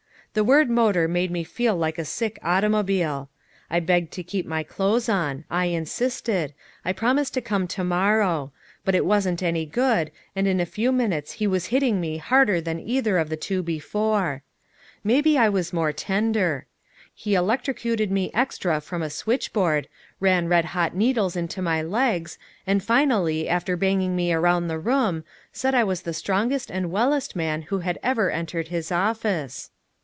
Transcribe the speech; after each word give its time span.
The 0.33 0.45
word 0.45 0.69
motor 0.69 1.09
made 1.09 1.29
me 1.29 1.43
feel 1.43 1.75
like 1.75 1.97
a 1.97 2.05
sick 2.05 2.39
automobile. 2.41 3.29
I 3.69 3.81
begged 3.81 4.13
to 4.13 4.23
keep 4.23 4.45
my 4.45 4.63
clothes 4.63 5.09
on; 5.09 5.43
I 5.51 5.65
insisted; 5.65 6.53
I 6.85 6.93
promised 6.93 7.33
to 7.33 7.41
come 7.41 7.67
to 7.67 7.83
morrow; 7.83 8.53
but 8.85 8.95
it 8.95 9.03
wasn't 9.03 9.43
any 9.43 9.65
good, 9.65 10.09
and 10.33 10.47
in 10.47 10.61
a 10.61 10.65
few 10.65 10.93
minutes 10.93 11.33
he 11.33 11.47
was 11.47 11.65
hitting 11.65 11.99
me 11.99 12.15
harder 12.15 12.61
than 12.61 12.79
either 12.79 13.17
of 13.17 13.27
the 13.27 13.35
two 13.35 13.61
before. 13.61 14.41
Maybe 15.03 15.37
I 15.37 15.49
was 15.49 15.73
more 15.73 15.91
tender! 15.91 16.65
He 17.13 17.35
electrocuted 17.35 18.09
me 18.09 18.31
extra 18.33 18.79
from 18.79 19.01
a 19.01 19.09
switchboard, 19.09 19.89
ran 20.21 20.47
red 20.47 20.63
hot 20.63 20.95
needles 20.95 21.35
into 21.35 21.61
my 21.61 21.81
legs, 21.81 22.37
and 22.65 22.81
finally, 22.81 23.49
after 23.49 23.75
banging 23.75 24.15
me 24.15 24.31
around 24.31 24.69
the 24.69 24.79
room, 24.79 25.25
said 25.51 25.75
I 25.75 25.83
was 25.83 26.03
the 26.03 26.13
strongest 26.13 26.71
and 26.71 26.89
wellest 26.89 27.35
man 27.35 27.63
who 27.63 27.79
had 27.79 27.99
ever 28.01 28.31
entered 28.31 28.69
his 28.69 28.93
office. 28.93 29.71